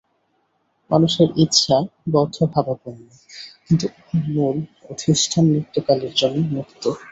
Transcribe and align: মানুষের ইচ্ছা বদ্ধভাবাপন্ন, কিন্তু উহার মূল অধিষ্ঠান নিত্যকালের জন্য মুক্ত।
মানুষের 0.89 1.29
ইচ্ছা 1.43 1.77
বদ্ধভাবাপন্ন, 2.13 3.03
কিন্তু 3.65 3.85
উহার 3.93 4.25
মূল 4.35 4.57
অধিষ্ঠান 4.91 5.43
নিত্যকালের 5.53 6.13
জন্য 6.19 6.37
মুক্ত। 6.53 6.83